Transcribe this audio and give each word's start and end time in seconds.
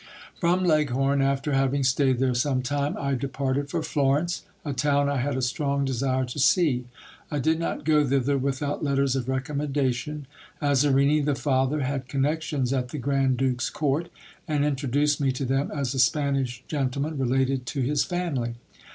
From 0.39 0.65
Leghorn, 0.65 1.21
after 1.21 1.53
having 1.53 1.83
staid 1.83 2.17
there 2.17 2.33
some 2.33 2.63
time, 2.63 2.97
I 2.97 3.13
departed 3.13 3.69
for 3.69 3.83
Florence, 3.83 4.41
a 4.65 4.73
town 4.73 5.07
I 5.07 5.17
had 5.17 5.37
a 5.37 5.43
strong 5.43 5.85
desire 5.85 6.25
to 6.25 6.39
see. 6.39 6.85
I 7.29 7.37
did 7.37 7.59
not 7.59 7.85
go 7.85 8.03
thither 8.03 8.35
without 8.35 8.83
letters 8.83 9.15
of 9.15 9.29
recommendation. 9.29 10.25
r 10.59 10.71
Azarini 10.71 11.23
the 11.23 11.35
father 11.35 11.81
had 11.81 12.07
connections 12.07 12.73
at 12.73 12.87
the 12.89 12.97
grand 12.97 13.37
duke's 13.37 13.69
court, 13.69 14.09
and 14.47 14.65
introduced 14.65 15.21
me 15.21 15.31
to 15.33 15.45
them 15.45 15.69
as 15.69 15.93
a 15.93 15.99
Spanish 15.99 16.63
gentleman 16.67 17.19
related 17.19 17.67
to 17.67 17.81
his 17.81 18.03
family. 18.03 18.55